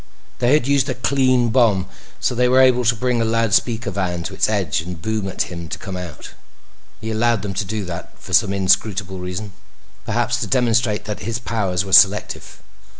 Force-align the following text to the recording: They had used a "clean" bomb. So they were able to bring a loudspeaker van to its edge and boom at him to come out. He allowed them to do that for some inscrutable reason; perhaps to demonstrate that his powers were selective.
They 0.39 0.53
had 0.53 0.65
used 0.67 0.89
a 0.89 0.95
"clean" 0.95 1.49
bomb. 1.49 1.87
So 2.19 2.33
they 2.33 2.49
were 2.49 2.59
able 2.61 2.83
to 2.85 2.95
bring 2.95 3.21
a 3.21 3.23
loudspeaker 3.23 3.91
van 3.91 4.23
to 4.23 4.33
its 4.33 4.49
edge 4.49 4.81
and 4.81 4.99
boom 4.99 5.27
at 5.27 5.43
him 5.43 5.69
to 5.69 5.77
come 5.77 5.95
out. 5.95 6.31
He 6.99 7.11
allowed 7.11 7.43
them 7.43 7.53
to 7.53 7.63
do 7.65 7.85
that 7.85 8.17
for 8.17 8.33
some 8.33 8.51
inscrutable 8.51 9.19
reason; 9.19 9.51
perhaps 10.03 10.37
to 10.41 10.47
demonstrate 10.47 11.05
that 11.05 11.19
his 11.19 11.37
powers 11.37 11.85
were 11.85 11.93
selective. 11.93 12.63